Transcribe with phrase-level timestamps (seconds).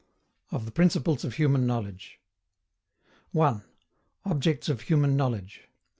[0.49, 2.19] OF THE PRINCIPLES OF HUMAN KNOWLEDGE
[3.33, 3.61] 1.
[4.25, 5.69] OBJECTS OF HUMAN KNOWLEDGE.